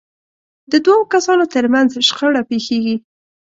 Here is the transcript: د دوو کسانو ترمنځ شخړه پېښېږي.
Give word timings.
د 0.71 0.73
دوو 0.85 1.01
کسانو 1.13 1.45
ترمنځ 1.53 1.89
شخړه 2.07 2.41
پېښېږي. 2.49 2.95